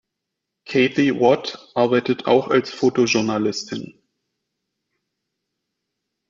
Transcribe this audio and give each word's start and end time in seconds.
Kathy 0.65 1.11
Watt 1.19 1.69
arbeitet 1.75 2.25
auch 2.25 2.47
als 2.47 2.71
Fotojournalistin. 2.71 4.01